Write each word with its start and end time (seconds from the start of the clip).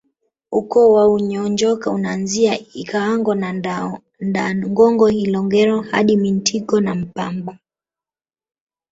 Ukoo 0.51 0.93
wa 0.93 1.07
Unyanjoka 1.09 1.91
unaanzia 1.91 2.57
Ikhangao 2.59 3.35
na 3.35 3.97
Ndaangongo 4.21 5.09
Ilongero 5.09 5.81
hadi 5.81 6.17
Mtinko 6.17 6.79
na 6.81 6.95
Mpambaa 6.95 7.57